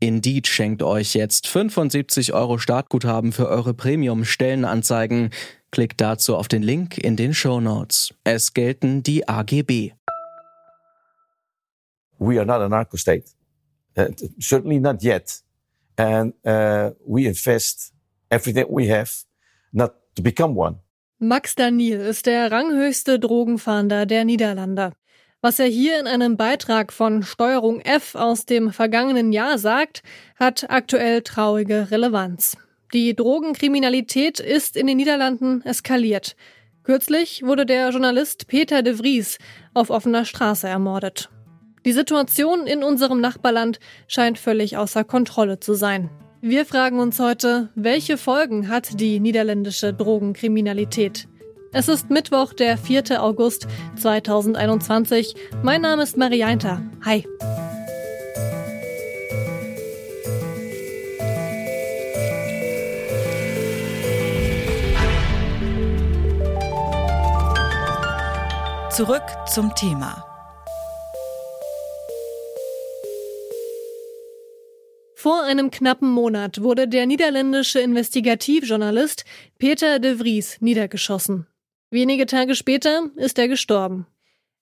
Indeed 0.00 0.46
schenkt 0.46 0.82
euch 0.82 1.14
jetzt 1.14 1.46
75 1.46 2.32
Euro 2.32 2.58
Startguthaben 2.58 3.32
für 3.32 3.48
eure 3.48 3.74
Premium-Stellenanzeigen. 3.74 5.30
Klickt 5.70 6.00
dazu 6.00 6.36
auf 6.36 6.48
den 6.48 6.62
Link 6.62 6.98
in 6.98 7.16
den 7.16 7.34
Show 7.34 7.60
Notes. 7.60 8.14
Es 8.24 8.54
gelten 8.54 9.02
die 9.02 9.28
AGB. 9.28 9.92
we 12.20 12.38
are 12.38 12.46
not 12.46 12.60
a 12.60 12.68
narco 12.68 12.96
state. 12.96 13.24
Uh, 13.96 14.08
certainly 14.38 14.78
not 14.78 15.02
yet. 15.02 15.42
And 15.98 16.34
uh, 16.44 16.90
we 17.04 17.26
invest 17.26 17.92
everything 18.30 18.66
we 18.68 18.86
have 18.88 19.24
not 19.72 19.94
to 20.14 20.22
become 20.22 20.54
one. 20.54 20.76
Max 21.18 21.54
Daniel 21.54 22.00
ist 22.00 22.26
der 22.26 22.50
ranghöchste 22.50 23.18
Drogenfahnder 23.18 24.06
der 24.06 24.24
Niederlande. 24.24 24.92
Was 25.42 25.58
er 25.58 25.66
hier 25.66 25.98
in 25.98 26.06
einem 26.06 26.36
Beitrag 26.36 26.92
von 26.92 27.22
Steuerung 27.22 27.80
F 27.80 28.14
aus 28.14 28.44
dem 28.44 28.72
vergangenen 28.72 29.32
Jahr 29.32 29.56
sagt, 29.56 30.02
hat 30.38 30.68
aktuell 30.68 31.22
traurige 31.22 31.90
Relevanz. 31.90 32.58
Die 32.92 33.16
Drogenkriminalität 33.16 34.38
ist 34.38 34.76
in 34.76 34.86
den 34.86 34.98
Niederlanden 34.98 35.62
eskaliert. 35.64 36.36
Kürzlich 36.82 37.42
wurde 37.42 37.64
der 37.64 37.88
Journalist 37.88 38.48
Peter 38.48 38.82
de 38.82 38.98
Vries 38.98 39.38
auf 39.72 39.88
offener 39.88 40.26
Straße 40.26 40.68
ermordet. 40.68 41.30
Die 41.86 41.92
Situation 41.92 42.66
in 42.66 42.84
unserem 42.84 43.22
Nachbarland 43.22 43.80
scheint 44.08 44.38
völlig 44.38 44.76
außer 44.76 45.04
Kontrolle 45.04 45.58
zu 45.58 45.72
sein. 45.72 46.10
Wir 46.42 46.66
fragen 46.66 46.98
uns 46.98 47.18
heute, 47.18 47.70
welche 47.74 48.18
Folgen 48.18 48.68
hat 48.68 49.00
die 49.00 49.20
niederländische 49.20 49.94
Drogenkriminalität? 49.94 51.28
Es 51.72 51.86
ist 51.86 52.10
Mittwoch, 52.10 52.52
der 52.52 52.76
4. 52.76 53.22
August 53.22 53.68
2021. 53.96 55.36
Mein 55.62 55.82
Name 55.82 56.02
ist 56.02 56.16
Marianta. 56.16 56.82
Hi. 57.04 57.24
Zurück 68.90 69.22
zum 69.46 69.72
Thema. 69.76 70.26
Vor 75.14 75.44
einem 75.44 75.70
knappen 75.70 76.10
Monat 76.10 76.62
wurde 76.62 76.88
der 76.88 77.06
niederländische 77.06 77.78
Investigativjournalist 77.78 79.24
Peter 79.58 80.00
de 80.00 80.18
Vries 80.18 80.56
niedergeschossen. 80.60 81.46
Wenige 81.90 82.26
Tage 82.26 82.54
später 82.54 83.10
ist 83.16 83.38
er 83.38 83.48
gestorben. 83.48 84.06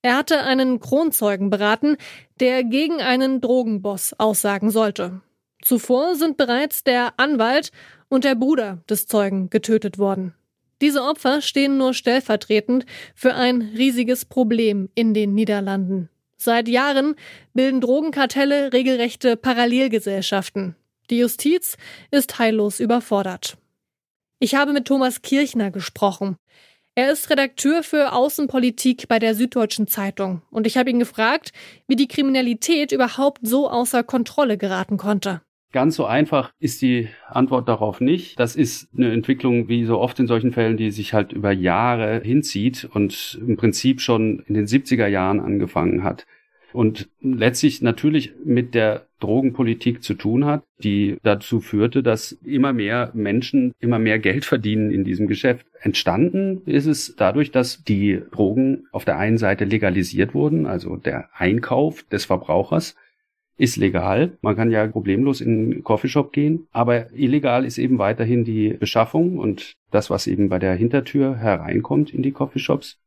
Er 0.00 0.16
hatte 0.16 0.44
einen 0.44 0.80
Kronzeugen 0.80 1.50
beraten, 1.50 1.96
der 2.40 2.64
gegen 2.64 3.00
einen 3.00 3.40
Drogenboss 3.40 4.14
aussagen 4.18 4.70
sollte. 4.70 5.20
Zuvor 5.62 6.14
sind 6.14 6.36
bereits 6.36 6.84
der 6.84 7.14
Anwalt 7.18 7.70
und 8.08 8.24
der 8.24 8.34
Bruder 8.34 8.82
des 8.88 9.06
Zeugen 9.06 9.50
getötet 9.50 9.98
worden. 9.98 10.34
Diese 10.80 11.02
Opfer 11.02 11.42
stehen 11.42 11.76
nur 11.76 11.92
stellvertretend 11.92 12.86
für 13.14 13.34
ein 13.34 13.60
riesiges 13.76 14.24
Problem 14.24 14.88
in 14.94 15.12
den 15.12 15.34
Niederlanden. 15.34 16.08
Seit 16.36 16.68
Jahren 16.68 17.16
bilden 17.52 17.80
Drogenkartelle 17.80 18.72
regelrechte 18.72 19.36
Parallelgesellschaften. 19.36 20.76
Die 21.10 21.18
Justiz 21.18 21.76
ist 22.12 22.38
heillos 22.38 22.78
überfordert. 22.78 23.58
Ich 24.38 24.54
habe 24.54 24.72
mit 24.72 24.84
Thomas 24.84 25.20
Kirchner 25.22 25.72
gesprochen. 25.72 26.36
Er 26.98 27.12
ist 27.12 27.30
Redakteur 27.30 27.84
für 27.84 28.12
Außenpolitik 28.12 29.06
bei 29.06 29.20
der 29.20 29.36
Süddeutschen 29.36 29.86
Zeitung 29.86 30.42
und 30.50 30.66
ich 30.66 30.76
habe 30.76 30.90
ihn 30.90 30.98
gefragt, 30.98 31.52
wie 31.86 31.94
die 31.94 32.08
Kriminalität 32.08 32.90
überhaupt 32.90 33.38
so 33.46 33.70
außer 33.70 34.02
Kontrolle 34.02 34.58
geraten 34.58 34.96
konnte. 34.96 35.40
Ganz 35.70 35.94
so 35.94 36.06
einfach 36.06 36.50
ist 36.58 36.82
die 36.82 37.08
Antwort 37.28 37.68
darauf 37.68 38.00
nicht. 38.00 38.36
Das 38.40 38.56
ist 38.56 38.88
eine 38.96 39.12
Entwicklung, 39.12 39.68
wie 39.68 39.84
so 39.84 40.00
oft 40.00 40.18
in 40.18 40.26
solchen 40.26 40.50
Fällen, 40.50 40.76
die 40.76 40.90
sich 40.90 41.14
halt 41.14 41.32
über 41.32 41.52
Jahre 41.52 42.20
hinzieht 42.24 42.88
und 42.92 43.38
im 43.46 43.56
Prinzip 43.56 44.00
schon 44.00 44.40
in 44.48 44.54
den 44.54 44.66
70er 44.66 45.06
Jahren 45.06 45.38
angefangen 45.38 46.02
hat. 46.02 46.26
Und 46.72 47.08
letztlich 47.20 47.80
natürlich 47.80 48.32
mit 48.44 48.74
der 48.74 49.06
Drogenpolitik 49.20 50.02
zu 50.02 50.14
tun 50.14 50.44
hat, 50.44 50.62
die 50.82 51.16
dazu 51.22 51.60
führte, 51.60 52.02
dass 52.02 52.32
immer 52.44 52.72
mehr 52.72 53.10
Menschen 53.14 53.72
immer 53.80 53.98
mehr 53.98 54.18
Geld 54.18 54.44
verdienen 54.44 54.90
in 54.90 55.04
diesem 55.04 55.28
Geschäft. 55.28 55.66
Entstanden 55.80 56.62
ist 56.66 56.86
es 56.86 57.16
dadurch, 57.16 57.50
dass 57.50 57.82
die 57.84 58.20
Drogen 58.30 58.86
auf 58.92 59.04
der 59.04 59.18
einen 59.18 59.38
Seite 59.38 59.64
legalisiert 59.64 60.34
wurden, 60.34 60.66
also 60.66 60.96
der 60.96 61.30
Einkauf 61.34 62.02
des 62.04 62.26
Verbrauchers, 62.26 62.94
ist 63.56 63.76
legal. 63.76 64.38
Man 64.40 64.54
kann 64.54 64.70
ja 64.70 64.86
problemlos 64.86 65.40
in 65.40 65.72
einen 65.72 65.84
Coffeeshop 65.84 66.32
gehen, 66.32 66.68
aber 66.70 67.12
illegal 67.12 67.64
ist 67.64 67.78
eben 67.78 67.98
weiterhin 67.98 68.44
die 68.44 68.74
Beschaffung 68.74 69.38
und 69.38 69.72
das, 69.90 70.10
was 70.10 70.28
eben 70.28 70.48
bei 70.48 70.60
der 70.60 70.74
Hintertür 70.74 71.36
hereinkommt 71.36 72.14
in 72.14 72.22
die 72.22 72.30
Coffeeshops. 72.30 72.98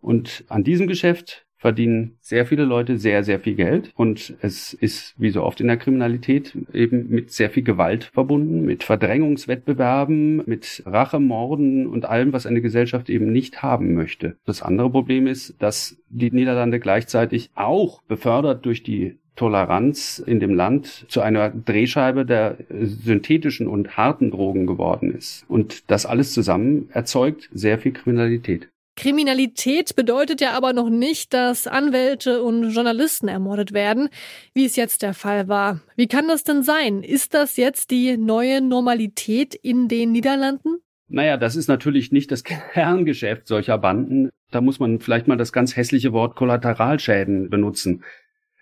Und 0.00 0.44
an 0.48 0.62
diesem 0.62 0.86
Geschäft 0.86 1.45
verdienen 1.58 2.16
sehr 2.20 2.46
viele 2.46 2.64
Leute 2.64 2.98
sehr, 2.98 3.24
sehr 3.24 3.40
viel 3.40 3.54
Geld 3.54 3.90
und 3.96 4.34
es 4.40 4.74
ist, 4.74 5.14
wie 5.18 5.30
so 5.30 5.42
oft 5.42 5.60
in 5.60 5.66
der 5.68 5.76
Kriminalität, 5.76 6.56
eben 6.72 7.08
mit 7.08 7.32
sehr 7.32 7.50
viel 7.50 7.62
Gewalt 7.62 8.04
verbunden, 8.12 8.64
mit 8.64 8.84
Verdrängungswettbewerben, 8.84 10.42
mit 10.46 10.82
Rachemorden 10.86 11.86
und 11.86 12.04
allem, 12.04 12.32
was 12.32 12.46
eine 12.46 12.60
Gesellschaft 12.60 13.08
eben 13.08 13.32
nicht 13.32 13.62
haben 13.62 13.94
möchte. 13.94 14.36
Das 14.44 14.62
andere 14.62 14.90
Problem 14.90 15.26
ist, 15.26 15.54
dass 15.60 15.96
die 16.08 16.30
Niederlande 16.30 16.78
gleichzeitig 16.80 17.50
auch 17.54 18.02
befördert 18.02 18.64
durch 18.66 18.82
die 18.82 19.18
Toleranz 19.36 20.18
in 20.18 20.40
dem 20.40 20.54
Land 20.54 21.04
zu 21.08 21.20
einer 21.20 21.50
Drehscheibe 21.50 22.24
der 22.24 22.56
synthetischen 22.70 23.68
und 23.68 23.96
harten 23.96 24.30
Drogen 24.30 24.66
geworden 24.66 25.14
ist. 25.14 25.44
Und 25.48 25.90
das 25.90 26.06
alles 26.06 26.32
zusammen 26.32 26.88
erzeugt 26.90 27.50
sehr 27.52 27.78
viel 27.78 27.92
Kriminalität. 27.92 28.68
Kriminalität 28.96 29.94
bedeutet 29.94 30.40
ja 30.40 30.52
aber 30.52 30.72
noch 30.72 30.88
nicht, 30.88 31.34
dass 31.34 31.66
Anwälte 31.66 32.42
und 32.42 32.70
Journalisten 32.70 33.28
ermordet 33.28 33.72
werden, 33.72 34.08
wie 34.54 34.64
es 34.64 34.74
jetzt 34.74 35.02
der 35.02 35.12
Fall 35.12 35.48
war. 35.48 35.80
Wie 35.96 36.08
kann 36.08 36.28
das 36.28 36.44
denn 36.44 36.62
sein? 36.62 37.02
Ist 37.02 37.34
das 37.34 37.58
jetzt 37.58 37.90
die 37.90 38.16
neue 38.16 38.62
Normalität 38.62 39.54
in 39.54 39.88
den 39.88 40.12
Niederlanden? 40.12 40.78
Naja, 41.08 41.36
das 41.36 41.56
ist 41.56 41.68
natürlich 41.68 42.10
nicht 42.10 42.32
das 42.32 42.42
Kerngeschäft 42.72 43.46
solcher 43.46 43.78
Banden. 43.78 44.30
Da 44.50 44.60
muss 44.60 44.80
man 44.80 45.00
vielleicht 45.00 45.28
mal 45.28 45.36
das 45.36 45.52
ganz 45.52 45.76
hässliche 45.76 46.12
Wort 46.12 46.34
Kollateralschäden 46.34 47.50
benutzen. 47.50 48.02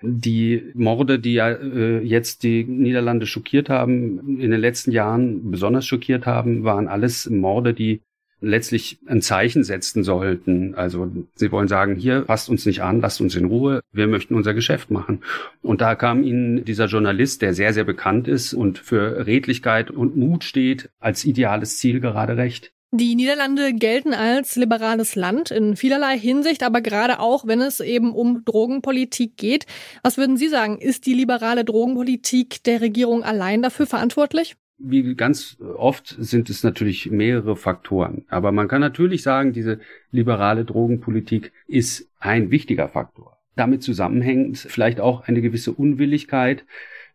Die 0.02 0.72
Morde, 0.74 1.18
die 1.18 1.34
ja 1.34 1.50
äh, 1.50 2.00
jetzt 2.00 2.42
die 2.42 2.64
Niederlande 2.64 3.26
schockiert 3.26 3.70
haben, 3.70 4.40
in 4.40 4.50
den 4.50 4.60
letzten 4.60 4.90
Jahren 4.90 5.50
besonders 5.50 5.86
schockiert 5.86 6.26
haben, 6.26 6.64
waren 6.64 6.88
alles 6.88 7.30
Morde, 7.30 7.72
die 7.72 8.02
letztlich 8.44 8.98
ein 9.06 9.22
Zeichen 9.22 9.64
setzen 9.64 10.04
sollten. 10.04 10.74
Also 10.74 11.10
sie 11.34 11.50
wollen 11.52 11.68
sagen, 11.68 11.96
hier 11.96 12.22
passt 12.22 12.48
uns 12.48 12.66
nicht 12.66 12.82
an, 12.82 13.00
lasst 13.00 13.20
uns 13.20 13.34
in 13.36 13.46
Ruhe, 13.46 13.80
wir 13.92 14.06
möchten 14.06 14.34
unser 14.34 14.54
Geschäft 14.54 14.90
machen. 14.90 15.22
Und 15.62 15.80
da 15.80 15.94
kam 15.94 16.22
ihnen 16.22 16.64
dieser 16.64 16.86
Journalist, 16.86 17.42
der 17.42 17.54
sehr, 17.54 17.72
sehr 17.72 17.84
bekannt 17.84 18.28
ist 18.28 18.54
und 18.54 18.78
für 18.78 19.26
Redlichkeit 19.26 19.90
und 19.90 20.16
Mut 20.16 20.44
steht, 20.44 20.90
als 21.00 21.24
ideales 21.24 21.78
Ziel 21.78 22.00
gerade 22.00 22.36
recht. 22.36 22.74
Die 22.96 23.16
Niederlande 23.16 23.72
gelten 23.72 24.14
als 24.14 24.54
liberales 24.54 25.16
Land 25.16 25.50
in 25.50 25.74
vielerlei 25.74 26.16
Hinsicht, 26.16 26.62
aber 26.62 26.80
gerade 26.80 27.18
auch, 27.18 27.44
wenn 27.44 27.60
es 27.60 27.80
eben 27.80 28.12
um 28.12 28.44
Drogenpolitik 28.44 29.36
geht. 29.36 29.66
Was 30.04 30.16
würden 30.16 30.36
Sie 30.36 30.46
sagen? 30.46 30.78
Ist 30.78 31.04
die 31.06 31.14
liberale 31.14 31.64
Drogenpolitik 31.64 32.62
der 32.62 32.80
Regierung 32.80 33.24
allein 33.24 33.62
dafür 33.62 33.86
verantwortlich? 33.86 34.54
Wie 34.78 35.14
ganz 35.14 35.56
oft 35.76 36.16
sind 36.18 36.50
es 36.50 36.64
natürlich 36.64 37.10
mehrere 37.10 37.56
Faktoren. 37.56 38.24
Aber 38.28 38.52
man 38.52 38.68
kann 38.68 38.80
natürlich 38.80 39.22
sagen, 39.22 39.52
diese 39.52 39.78
liberale 40.10 40.64
Drogenpolitik 40.64 41.52
ist 41.66 42.08
ein 42.18 42.50
wichtiger 42.50 42.88
Faktor. 42.88 43.38
Damit 43.56 43.82
zusammenhängt 43.82 44.58
vielleicht 44.58 45.00
auch 45.00 45.28
eine 45.28 45.40
gewisse 45.40 45.72
Unwilligkeit, 45.72 46.64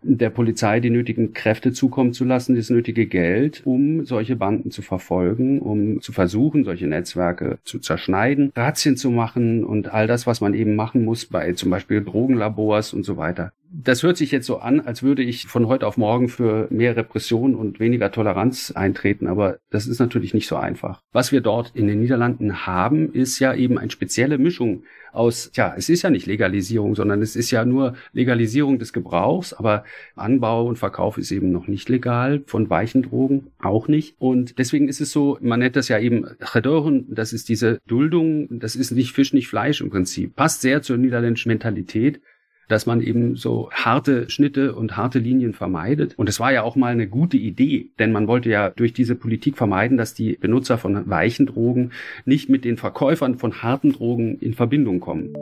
der 0.01 0.29
Polizei 0.29 0.79
die 0.79 0.89
nötigen 0.89 1.33
Kräfte 1.33 1.73
zukommen 1.73 2.13
zu 2.13 2.23
lassen, 2.23 2.55
das 2.55 2.69
nötige 2.69 3.05
Geld, 3.05 3.63
um 3.65 4.05
solche 4.05 4.37
Banden 4.37 4.71
zu 4.71 4.81
verfolgen, 4.81 5.59
um 5.59 6.01
zu 6.01 6.13
versuchen, 6.13 6.63
solche 6.63 6.87
Netzwerke 6.87 7.59
zu 7.63 7.79
zerschneiden, 7.79 8.53
Razzien 8.55 8.95
zu 8.95 9.11
machen 9.11 9.65
und 9.65 9.89
all 9.93 10.07
das, 10.07 10.25
was 10.25 10.39
man 10.39 10.53
eben 10.53 10.75
machen 10.75 11.03
muss 11.03 11.25
bei 11.25 11.51
zum 11.53 11.69
Beispiel 11.69 12.01
Drogenlabors 12.01 12.93
und 12.93 13.03
so 13.03 13.17
weiter. 13.17 13.51
Das 13.71 14.03
hört 14.03 14.17
sich 14.17 14.31
jetzt 14.31 14.47
so 14.47 14.57
an, 14.57 14.79
als 14.79 15.03
würde 15.03 15.21
ich 15.21 15.45
von 15.47 15.67
heute 15.67 15.85
auf 15.85 15.97
morgen 15.97 16.27
für 16.27 16.67
mehr 16.71 16.95
Repression 16.95 17.55
und 17.55 17.79
weniger 17.79 18.11
Toleranz 18.11 18.71
eintreten, 18.71 19.27
aber 19.27 19.59
das 19.69 19.87
ist 19.87 19.99
natürlich 19.99 20.33
nicht 20.33 20.47
so 20.47 20.55
einfach. 20.55 21.01
Was 21.11 21.31
wir 21.31 21.41
dort 21.41 21.71
in 21.75 21.87
den 21.87 21.99
Niederlanden 21.99 22.65
haben, 22.65 23.13
ist 23.13 23.39
ja 23.39 23.53
eben 23.53 23.77
eine 23.77 23.91
spezielle 23.91 24.37
Mischung 24.37 24.83
aus, 25.11 25.51
ja, 25.53 25.73
es 25.77 25.89
ist 25.89 26.01
ja 26.01 26.09
nicht 26.09 26.25
Legalisierung, 26.25 26.95
sondern 26.95 27.21
es 27.21 27.35
ist 27.35 27.51
ja 27.51 27.65
nur 27.65 27.95
Legalisierung 28.13 28.79
des 28.79 28.93
Gebrauchs, 28.93 29.53
aber 29.53 29.83
Anbau 30.15 30.67
und 30.67 30.77
Verkauf 30.77 31.17
ist 31.17 31.31
eben 31.31 31.51
noch 31.51 31.67
nicht 31.67 31.89
legal, 31.89 32.43
von 32.45 32.69
weichen 32.69 33.03
Drogen 33.03 33.47
auch 33.59 33.87
nicht. 33.87 34.15
Und 34.19 34.57
deswegen 34.59 34.87
ist 34.87 35.01
es 35.01 35.11
so, 35.11 35.37
man 35.41 35.59
nennt 35.59 35.75
das 35.75 35.87
ja 35.87 35.99
eben 35.99 36.25
Redeuren, 36.25 37.05
das 37.09 37.33
ist 37.33 37.49
diese 37.49 37.79
Duldung, 37.87 38.59
das 38.59 38.75
ist 38.75 38.91
nicht 38.91 39.13
Fisch, 39.13 39.33
nicht 39.33 39.47
Fleisch 39.47 39.81
im 39.81 39.89
Prinzip. 39.89 40.35
Passt 40.35 40.61
sehr 40.61 40.81
zur 40.81 40.97
niederländischen 40.97 41.49
Mentalität 41.49 42.21
dass 42.69 42.85
man 42.85 43.01
eben 43.01 43.35
so 43.35 43.69
harte 43.71 44.29
Schnitte 44.29 44.73
und 44.73 44.95
harte 44.95 45.19
Linien 45.19 45.53
vermeidet. 45.53 46.13
Und 46.17 46.29
es 46.29 46.39
war 46.39 46.53
ja 46.53 46.63
auch 46.63 46.77
mal 46.77 46.93
eine 46.93 47.07
gute 47.07 47.35
Idee, 47.35 47.89
denn 47.99 48.13
man 48.13 48.27
wollte 48.27 48.49
ja 48.49 48.69
durch 48.69 48.93
diese 48.93 49.15
Politik 49.15 49.57
vermeiden, 49.57 49.97
dass 49.97 50.13
die 50.13 50.37
Benutzer 50.37 50.77
von 50.77 51.09
weichen 51.09 51.47
Drogen 51.47 51.91
nicht 52.23 52.47
mit 52.47 52.63
den 52.63 52.77
Verkäufern 52.77 53.37
von 53.37 53.61
harten 53.61 53.91
Drogen 53.91 54.37
in 54.39 54.53
Verbindung 54.53 55.01
kommen. 55.01 55.33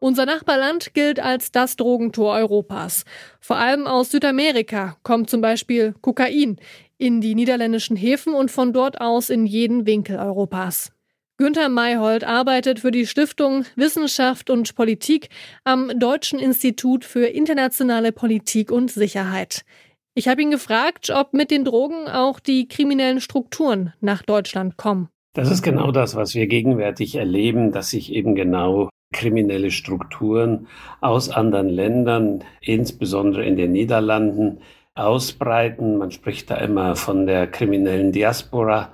Unser 0.00 0.26
Nachbarland 0.26 0.94
gilt 0.94 1.20
als 1.20 1.52
das 1.52 1.76
Drogentor 1.76 2.34
Europas. 2.34 3.04
Vor 3.38 3.56
allem 3.56 3.86
aus 3.86 4.10
Südamerika 4.10 4.96
kommt 5.04 5.30
zum 5.30 5.40
Beispiel 5.40 5.94
Kokain 6.00 6.56
in 6.98 7.20
die 7.20 7.36
niederländischen 7.36 7.96
Häfen 7.96 8.34
und 8.34 8.50
von 8.50 8.72
dort 8.72 9.00
aus 9.00 9.30
in 9.30 9.46
jeden 9.46 9.86
Winkel 9.86 10.16
Europas. 10.16 10.90
Günter 11.38 11.68
Mayhold 11.68 12.24
arbeitet 12.24 12.80
für 12.80 12.90
die 12.90 13.06
Stiftung 13.06 13.64
Wissenschaft 13.74 14.50
und 14.50 14.74
Politik 14.74 15.28
am 15.64 15.90
Deutschen 15.98 16.38
Institut 16.38 17.04
für 17.04 17.26
internationale 17.26 18.12
Politik 18.12 18.70
und 18.70 18.90
Sicherheit. 18.90 19.64
Ich 20.14 20.28
habe 20.28 20.42
ihn 20.42 20.50
gefragt, 20.50 21.10
ob 21.10 21.32
mit 21.32 21.50
den 21.50 21.64
Drogen 21.64 22.06
auch 22.06 22.38
die 22.38 22.68
kriminellen 22.68 23.20
Strukturen 23.20 23.94
nach 24.00 24.22
Deutschland 24.22 24.76
kommen. 24.76 25.08
Das 25.34 25.50
ist 25.50 25.62
genau 25.62 25.90
das, 25.90 26.14
was 26.14 26.34
wir 26.34 26.46
gegenwärtig 26.46 27.14
erleben, 27.14 27.72
dass 27.72 27.90
sich 27.90 28.12
eben 28.12 28.34
genau 28.34 28.90
kriminelle 29.14 29.70
Strukturen 29.70 30.66
aus 31.00 31.30
anderen 31.30 31.70
Ländern, 31.70 32.44
insbesondere 32.60 33.44
in 33.46 33.56
den 33.56 33.72
Niederlanden, 33.72 34.58
ausbreiten. 34.94 35.96
Man 35.96 36.10
spricht 36.10 36.50
da 36.50 36.56
immer 36.56 36.94
von 36.94 37.26
der 37.26 37.46
kriminellen 37.46 38.12
Diaspora 38.12 38.92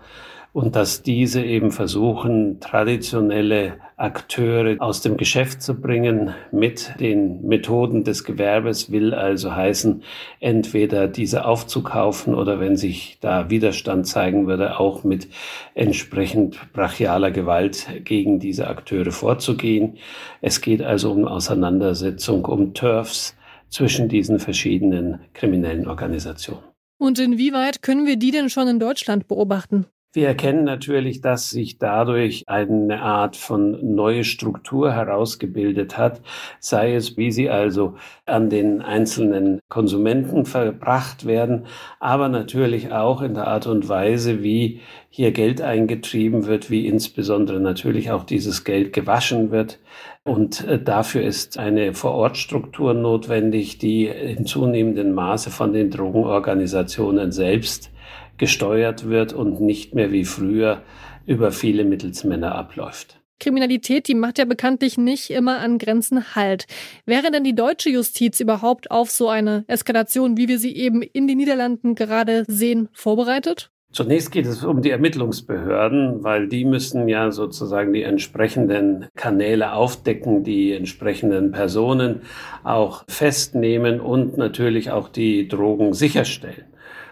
und 0.52 0.76
dass 0.76 1.02
diese 1.02 1.42
eben 1.42 1.70
versuchen, 1.70 2.58
traditionelle 2.60 3.74
Akteure 3.96 4.76
aus 4.80 5.02
dem 5.02 5.16
Geschäft 5.16 5.62
zu 5.62 5.74
bringen 5.74 6.34
mit 6.52 6.94
den 7.00 7.46
Methoden 7.46 8.04
des 8.04 8.24
Gewerbes, 8.24 8.90
will 8.90 9.12
also 9.12 9.54
heißen, 9.54 10.02
entweder 10.40 11.08
diese 11.08 11.44
aufzukaufen 11.44 12.34
oder 12.34 12.60
wenn 12.60 12.76
sich 12.76 13.18
da 13.20 13.50
Widerstand 13.50 14.06
zeigen 14.06 14.46
würde, 14.46 14.78
auch 14.78 15.04
mit 15.04 15.28
entsprechend 15.74 16.72
brachialer 16.72 17.30
Gewalt 17.30 17.86
gegen 18.04 18.38
diese 18.38 18.68
Akteure 18.68 19.10
vorzugehen. 19.10 19.98
Es 20.40 20.60
geht 20.60 20.82
also 20.82 21.12
um 21.12 21.26
Auseinandersetzung, 21.26 22.44
um 22.44 22.72
Turfs 22.74 23.36
zwischen 23.68 24.08
diesen 24.08 24.38
verschiedenen 24.38 25.20
kriminellen 25.34 25.86
Organisationen. 25.88 26.62
Und 26.98 27.18
inwieweit 27.18 27.82
können 27.82 28.06
wir 28.06 28.16
die 28.16 28.30
denn 28.30 28.50
schon 28.50 28.66
in 28.66 28.80
Deutschland 28.80 29.28
beobachten? 29.28 29.86
Wir 30.14 30.26
erkennen 30.26 30.64
natürlich, 30.64 31.20
dass 31.20 31.50
sich 31.50 31.76
dadurch 31.76 32.44
eine 32.46 33.02
Art 33.02 33.36
von 33.36 33.94
neue 33.94 34.24
Struktur 34.24 34.90
herausgebildet 34.94 35.98
hat, 35.98 36.22
sei 36.60 36.94
es, 36.94 37.18
wie 37.18 37.30
sie 37.30 37.50
also 37.50 37.94
an 38.24 38.48
den 38.48 38.80
einzelnen 38.80 39.60
Konsumenten 39.68 40.46
verbracht 40.46 41.26
werden, 41.26 41.66
aber 42.00 42.30
natürlich 42.30 42.90
auch 42.90 43.20
in 43.20 43.34
der 43.34 43.48
Art 43.48 43.66
und 43.66 43.90
Weise, 43.90 44.42
wie 44.42 44.80
hier 45.10 45.30
Geld 45.32 45.60
eingetrieben 45.60 46.46
wird, 46.46 46.70
wie 46.70 46.86
insbesondere 46.86 47.60
natürlich 47.60 48.10
auch 48.10 48.24
dieses 48.24 48.64
Geld 48.64 48.94
gewaschen 48.94 49.50
wird. 49.50 49.78
Und 50.24 50.66
äh, 50.66 50.82
dafür 50.82 51.22
ist 51.22 51.58
eine 51.58 51.92
Vorortstruktur 51.92 52.94
notwendig, 52.94 53.76
die 53.76 54.06
in 54.06 54.46
zunehmendem 54.46 55.12
Maße 55.12 55.50
von 55.50 55.74
den 55.74 55.90
Drogenorganisationen 55.90 57.30
selbst 57.30 57.90
gesteuert 58.38 59.08
wird 59.08 59.32
und 59.32 59.60
nicht 59.60 59.94
mehr 59.94 60.12
wie 60.12 60.24
früher 60.24 60.82
über 61.26 61.52
viele 61.52 61.84
Mittelsmänner 61.84 62.54
abläuft. 62.54 63.20
Kriminalität, 63.40 64.08
die 64.08 64.14
macht 64.14 64.38
ja 64.38 64.44
bekanntlich 64.44 64.98
nicht 64.98 65.30
immer 65.30 65.58
an 65.60 65.78
Grenzen 65.78 66.34
Halt. 66.34 66.66
Wäre 67.06 67.30
denn 67.30 67.44
die 67.44 67.54
deutsche 67.54 67.90
Justiz 67.90 68.40
überhaupt 68.40 68.90
auf 68.90 69.10
so 69.10 69.28
eine 69.28 69.64
Eskalation, 69.68 70.36
wie 70.36 70.48
wir 70.48 70.58
sie 70.58 70.74
eben 70.74 71.02
in 71.02 71.28
den 71.28 71.38
Niederlanden 71.38 71.94
gerade 71.94 72.44
sehen, 72.48 72.88
vorbereitet? 72.92 73.70
Zunächst 73.90 74.32
geht 74.32 74.44
es 74.44 74.64
um 74.64 74.82
die 74.82 74.90
Ermittlungsbehörden, 74.90 76.22
weil 76.22 76.46
die 76.48 76.66
müssen 76.66 77.08
ja 77.08 77.30
sozusagen 77.30 77.94
die 77.94 78.02
entsprechenden 78.02 79.06
Kanäle 79.16 79.72
aufdecken, 79.72 80.44
die 80.44 80.72
entsprechenden 80.72 81.52
Personen 81.52 82.20
auch 82.64 83.04
festnehmen 83.08 84.00
und 84.00 84.36
natürlich 84.36 84.90
auch 84.90 85.08
die 85.08 85.48
Drogen 85.48 85.94
sicherstellen. 85.94 86.66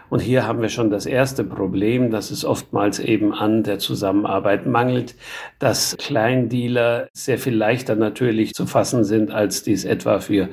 Und 0.09 0.21
hier 0.21 0.47
haben 0.47 0.61
wir 0.61 0.69
schon 0.69 0.89
das 0.89 1.05
erste 1.05 1.43
Problem, 1.43 2.11
dass 2.11 2.31
es 2.31 2.45
oftmals 2.45 2.99
eben 2.99 3.33
an 3.33 3.63
der 3.63 3.79
Zusammenarbeit 3.79 4.65
mangelt, 4.65 5.15
dass 5.59 5.97
Kleindealer 5.97 7.09
sehr 7.11 7.37
viel 7.37 7.55
leichter 7.55 7.95
natürlich 7.95 8.53
zu 8.53 8.65
fassen 8.65 9.03
sind, 9.03 9.31
als 9.31 9.63
dies 9.63 9.83
etwa 9.83 10.19
für 10.19 10.49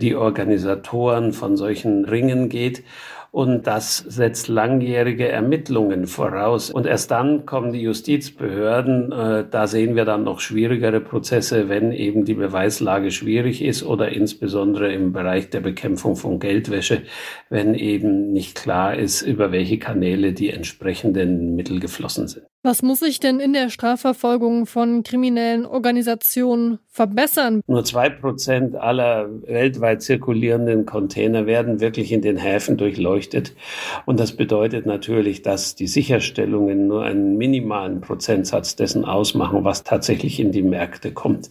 die 0.00 0.14
Organisatoren 0.14 1.32
von 1.32 1.56
solchen 1.56 2.04
Ringen 2.04 2.48
geht. 2.48 2.82
Und 3.30 3.66
das 3.66 3.98
setzt 3.98 4.48
langjährige 4.48 5.28
Ermittlungen 5.28 6.06
voraus. 6.06 6.70
Und 6.70 6.86
erst 6.86 7.10
dann 7.10 7.44
kommen 7.44 7.72
die 7.72 7.82
Justizbehörden. 7.82 9.12
Äh, 9.12 9.44
da 9.50 9.66
sehen 9.66 9.96
wir 9.96 10.04
dann 10.04 10.24
noch 10.24 10.40
schwierigere 10.40 11.00
Prozesse, 11.00 11.68
wenn 11.68 11.92
eben 11.92 12.24
die 12.24 12.34
Beweislage 12.34 13.10
schwierig 13.10 13.62
ist 13.62 13.82
oder 13.82 14.10
insbesondere 14.10 14.92
im 14.92 15.12
Bereich 15.12 15.50
der 15.50 15.60
Bekämpfung 15.60 16.16
von 16.16 16.40
Geldwäsche, 16.40 17.02
wenn 17.50 17.74
eben 17.74 18.32
nicht 18.32 18.56
klar 18.56 18.96
ist, 18.96 19.22
über 19.22 19.52
welche 19.52 19.78
Kanäle 19.78 20.32
die 20.32 20.50
entsprechenden 20.50 21.54
Mittel 21.54 21.80
geflossen 21.80 22.28
sind. 22.28 22.46
Was 22.64 22.82
muss 22.82 22.98
sich 22.98 23.20
denn 23.20 23.38
in 23.38 23.52
der 23.52 23.70
Strafverfolgung 23.70 24.66
von 24.66 25.04
kriminellen 25.04 25.64
Organisationen 25.64 26.80
verbessern? 26.88 27.60
Nur 27.68 27.84
zwei 27.84 28.10
Prozent 28.10 28.74
aller 28.74 29.28
weltweit 29.46 30.02
zirkulierenden 30.02 30.84
Container 30.84 31.46
werden 31.46 31.78
wirklich 31.78 32.10
in 32.10 32.20
den 32.20 32.36
Häfen 32.36 32.76
durchleuchtet. 32.76 33.54
Und 34.06 34.18
das 34.18 34.32
bedeutet 34.32 34.86
natürlich, 34.86 35.42
dass 35.42 35.76
die 35.76 35.86
Sicherstellungen 35.86 36.88
nur 36.88 37.04
einen 37.04 37.36
minimalen 37.36 38.00
Prozentsatz 38.00 38.74
dessen 38.74 39.04
ausmachen, 39.04 39.62
was 39.62 39.84
tatsächlich 39.84 40.40
in 40.40 40.50
die 40.50 40.62
Märkte 40.62 41.12
kommt. 41.12 41.50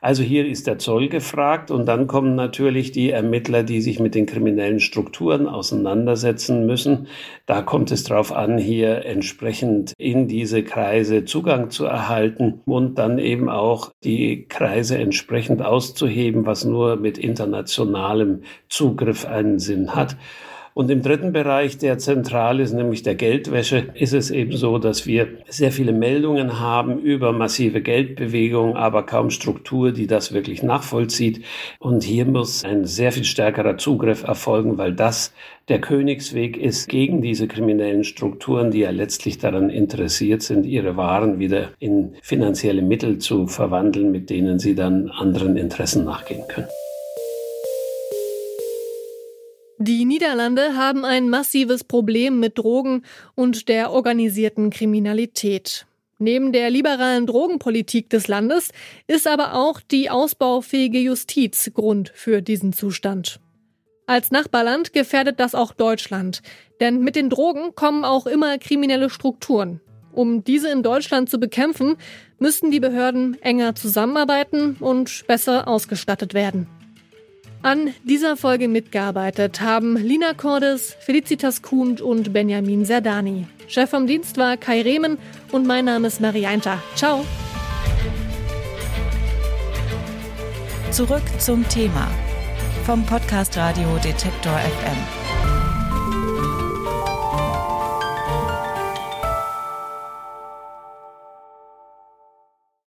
Also 0.00 0.22
hier 0.22 0.46
ist 0.46 0.68
der 0.68 0.78
Zoll 0.78 1.08
gefragt 1.08 1.72
und 1.72 1.86
dann 1.86 2.06
kommen 2.06 2.36
natürlich 2.36 2.92
die 2.92 3.10
Ermittler, 3.10 3.64
die 3.64 3.80
sich 3.80 3.98
mit 3.98 4.14
den 4.14 4.26
kriminellen 4.26 4.78
Strukturen 4.78 5.48
auseinandersetzen 5.48 6.64
müssen. 6.66 7.08
Da 7.46 7.62
kommt 7.62 7.90
es 7.90 8.04
darauf 8.04 8.30
an, 8.30 8.56
hier 8.56 9.04
entsprechend 9.04 9.94
in 9.98 10.28
diese 10.36 10.62
Kreise 10.62 11.24
Zugang 11.24 11.70
zu 11.70 11.86
erhalten 11.86 12.60
und 12.66 12.96
dann 12.98 13.18
eben 13.18 13.48
auch 13.48 13.92
die 14.04 14.44
Kreise 14.46 14.98
entsprechend 14.98 15.62
auszuheben, 15.62 16.44
was 16.44 16.66
nur 16.66 16.96
mit 16.96 17.16
internationalem 17.16 18.42
Zugriff 18.68 19.24
einen 19.24 19.58
Sinn 19.58 19.94
hat. 19.94 20.18
Und 20.76 20.90
im 20.90 21.00
dritten 21.00 21.32
Bereich, 21.32 21.78
der 21.78 21.96
zentral 21.96 22.60
ist, 22.60 22.74
nämlich 22.74 23.02
der 23.02 23.14
Geldwäsche, 23.14 23.86
ist 23.94 24.12
es 24.12 24.30
eben 24.30 24.54
so, 24.58 24.76
dass 24.76 25.06
wir 25.06 25.26
sehr 25.48 25.72
viele 25.72 25.94
Meldungen 25.94 26.60
haben 26.60 26.98
über 26.98 27.32
massive 27.32 27.80
Geldbewegungen, 27.80 28.76
aber 28.76 29.06
kaum 29.06 29.30
Struktur, 29.30 29.92
die 29.92 30.06
das 30.06 30.34
wirklich 30.34 30.62
nachvollzieht. 30.62 31.42
Und 31.78 32.04
hier 32.04 32.26
muss 32.26 32.62
ein 32.62 32.84
sehr 32.84 33.10
viel 33.10 33.24
stärkerer 33.24 33.78
Zugriff 33.78 34.24
erfolgen, 34.24 34.76
weil 34.76 34.92
das 34.92 35.32
der 35.68 35.80
Königsweg 35.80 36.58
ist 36.58 36.90
gegen 36.90 37.22
diese 37.22 37.48
kriminellen 37.48 38.04
Strukturen, 38.04 38.70
die 38.70 38.80
ja 38.80 38.90
letztlich 38.90 39.38
daran 39.38 39.70
interessiert 39.70 40.42
sind, 40.42 40.66
ihre 40.66 40.98
Waren 40.98 41.38
wieder 41.38 41.70
in 41.78 42.16
finanzielle 42.20 42.82
Mittel 42.82 43.16
zu 43.16 43.46
verwandeln, 43.46 44.12
mit 44.12 44.28
denen 44.28 44.58
sie 44.58 44.74
dann 44.74 45.08
anderen 45.08 45.56
Interessen 45.56 46.04
nachgehen 46.04 46.42
können. 46.48 46.68
Die 49.86 50.04
Niederlande 50.04 50.76
haben 50.76 51.04
ein 51.04 51.30
massives 51.30 51.84
Problem 51.84 52.40
mit 52.40 52.58
Drogen 52.58 53.04
und 53.36 53.68
der 53.68 53.92
organisierten 53.92 54.70
Kriminalität. 54.70 55.86
Neben 56.18 56.50
der 56.50 56.70
liberalen 56.70 57.24
Drogenpolitik 57.24 58.10
des 58.10 58.26
Landes 58.26 58.72
ist 59.06 59.28
aber 59.28 59.54
auch 59.54 59.80
die 59.80 60.10
ausbaufähige 60.10 60.98
Justiz 60.98 61.70
Grund 61.72 62.10
für 62.16 62.42
diesen 62.42 62.72
Zustand. 62.72 63.38
Als 64.06 64.32
Nachbarland 64.32 64.92
gefährdet 64.92 65.38
das 65.38 65.54
auch 65.54 65.72
Deutschland, 65.72 66.42
denn 66.80 67.02
mit 67.02 67.14
den 67.14 67.30
Drogen 67.30 67.76
kommen 67.76 68.04
auch 68.04 68.26
immer 68.26 68.58
kriminelle 68.58 69.08
Strukturen. 69.08 69.80
Um 70.10 70.42
diese 70.42 70.68
in 70.68 70.82
Deutschland 70.82 71.30
zu 71.30 71.38
bekämpfen, 71.38 71.96
müssten 72.40 72.72
die 72.72 72.80
Behörden 72.80 73.40
enger 73.40 73.76
zusammenarbeiten 73.76 74.78
und 74.80 75.28
besser 75.28 75.68
ausgestattet 75.68 76.34
werden. 76.34 76.66
An 77.66 77.92
dieser 78.04 78.36
Folge 78.36 78.68
mitgearbeitet 78.68 79.60
haben 79.60 79.96
Lina 79.96 80.34
Cordes, 80.34 80.96
Felicitas 81.00 81.62
Kuhn 81.62 82.00
und 82.00 82.32
Benjamin 82.32 82.84
Serdani. 82.84 83.48
Chef 83.66 83.90
vom 83.90 84.06
Dienst 84.06 84.36
war 84.38 84.56
Kai 84.56 84.82
Rehmen 84.82 85.18
und 85.50 85.66
mein 85.66 85.86
Name 85.86 86.06
ist 86.06 86.20
Marie 86.20 86.46
Einter. 86.46 86.80
Ciao. 86.94 87.24
Zurück 90.92 91.24
zum 91.40 91.68
Thema 91.68 92.08
vom 92.84 93.04
Podcast 93.04 93.56
Radio 93.56 93.96
Detektor 93.96 94.52
FM. 94.52 95.25